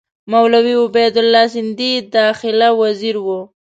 [0.31, 3.39] مولوي عبیدالله سندي داخله وزیر وو.